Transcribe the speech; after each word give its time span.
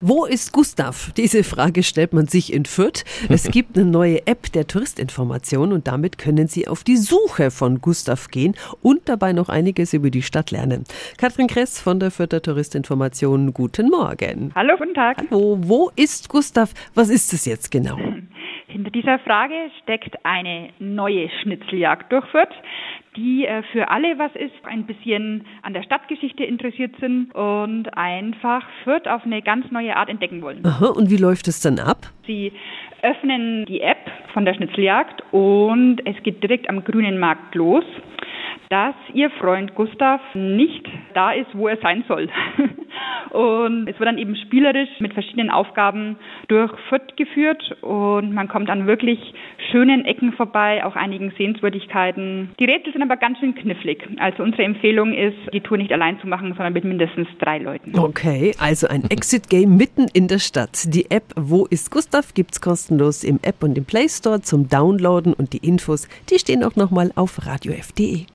Wo 0.00 0.26
ist 0.26 0.52
Gustav? 0.52 1.12
Diese 1.16 1.42
Frage 1.42 1.82
stellt 1.82 2.12
man 2.12 2.28
sich 2.28 2.52
in 2.52 2.66
Fürth. 2.66 3.04
Es 3.28 3.42
gibt 3.50 3.76
eine 3.76 3.84
neue 3.84 4.24
App 4.28 4.52
der 4.52 4.68
Touristinformation 4.68 5.72
und 5.72 5.88
damit 5.88 6.18
können 6.18 6.46
Sie 6.46 6.68
auf 6.68 6.84
die 6.84 6.96
Suche 6.96 7.50
von 7.50 7.80
Gustav 7.80 8.28
gehen 8.28 8.54
und 8.80 9.08
dabei 9.08 9.32
noch 9.32 9.48
einiges 9.48 9.94
über 9.94 10.10
die 10.10 10.22
Stadt 10.22 10.52
lernen. 10.52 10.84
Katrin 11.16 11.48
Kress 11.48 11.80
von 11.80 11.98
der 11.98 12.12
Fürther 12.12 12.40
Touristinformation, 12.40 13.52
guten 13.52 13.90
Morgen. 13.90 14.52
Hallo, 14.54 14.76
guten 14.78 14.94
Tag. 14.94 15.16
Hallo, 15.32 15.58
wo 15.62 15.90
ist 15.96 16.28
Gustav? 16.28 16.74
Was 16.94 17.08
ist 17.08 17.32
es 17.32 17.44
jetzt 17.44 17.72
genau? 17.72 17.98
Hinter 18.78 18.92
dieser 18.92 19.18
Frage 19.18 19.54
steckt 19.82 20.24
eine 20.24 20.68
neue 20.78 21.28
Schnitzeljagd 21.42 22.12
durch 22.12 22.24
Fürth 22.26 22.54
die 23.18 23.46
äh, 23.46 23.62
für 23.72 23.90
alle 23.90 24.18
was 24.18 24.34
ist, 24.36 24.54
ein 24.64 24.86
bisschen 24.86 25.44
an 25.62 25.74
der 25.74 25.82
Stadtgeschichte 25.82 26.44
interessiert 26.44 26.94
sind 27.00 27.34
und 27.34 27.88
einfach 27.96 28.64
Fürth 28.84 29.08
auf 29.08 29.24
eine 29.24 29.42
ganz 29.42 29.70
neue 29.72 29.96
Art 29.96 30.08
entdecken 30.08 30.40
wollen. 30.40 30.64
Aha, 30.64 30.86
und 30.86 31.10
wie 31.10 31.16
läuft 31.16 31.48
es 31.48 31.60
dann 31.60 31.80
ab? 31.80 31.98
Sie 32.26 32.52
öffnen 33.02 33.64
die 33.66 33.80
App 33.80 34.10
von 34.32 34.44
der 34.44 34.54
Schnitzeljagd 34.54 35.22
und 35.32 36.00
es 36.06 36.22
geht 36.22 36.42
direkt 36.42 36.68
am 36.68 36.84
Grünen 36.84 37.18
Markt 37.18 37.54
los, 37.54 37.84
dass 38.70 38.94
Ihr 39.14 39.30
Freund 39.30 39.74
Gustav 39.74 40.20
nicht 40.34 40.86
da 41.14 41.32
ist, 41.32 41.48
wo 41.54 41.68
er 41.68 41.78
sein 41.78 42.04
soll. 42.06 42.28
Und 43.30 43.88
es 43.88 43.98
wird 43.98 44.08
dann 44.08 44.18
eben 44.18 44.36
spielerisch 44.36 44.88
mit 45.00 45.12
verschiedenen 45.12 45.50
Aufgaben 45.50 46.16
durch 46.48 46.72
Fürth 46.88 47.16
geführt 47.16 47.76
und 47.82 48.32
man 48.32 48.48
kommt 48.48 48.70
an 48.70 48.86
wirklich 48.86 49.18
schönen 49.70 50.04
Ecken 50.04 50.32
vorbei, 50.32 50.84
auch 50.84 50.96
einigen 50.96 51.32
Sehenswürdigkeiten. 51.36 52.54
Die 52.58 52.64
Rätsel 52.64 52.92
sind 52.92 53.02
aber 53.02 53.16
ganz 53.16 53.38
schön 53.38 53.54
knifflig. 53.54 54.08
Also 54.18 54.42
unsere 54.42 54.62
Empfehlung 54.62 55.12
ist, 55.12 55.36
die 55.52 55.60
Tour 55.60 55.76
nicht 55.76 55.92
allein 55.92 56.18
zu 56.20 56.26
machen, 56.26 56.54
sondern 56.54 56.72
mit 56.72 56.84
mindestens 56.84 57.28
drei 57.38 57.58
Leuten. 57.58 57.98
Okay, 57.98 58.54
also 58.58 58.88
ein 58.88 59.04
Exit-Game 59.10 59.76
mitten 59.76 60.06
in 60.12 60.28
der 60.28 60.38
Stadt. 60.38 60.86
Die 60.86 61.10
App 61.10 61.24
Wo 61.36 61.66
ist 61.66 61.90
Gustav 61.90 62.32
gibt 62.34 62.52
es 62.52 62.60
kostenlos 62.60 63.24
im 63.24 63.38
App 63.42 63.62
und 63.62 63.76
im 63.76 63.84
Play 63.84 64.08
Store 64.08 64.40
zum 64.40 64.68
Downloaden 64.68 65.34
und 65.34 65.52
die 65.52 65.66
Infos, 65.66 66.08
die 66.30 66.38
stehen 66.38 66.64
auch 66.64 66.76
nochmal 66.76 67.10
auf 67.14 67.46
radiof.de. 67.46 68.26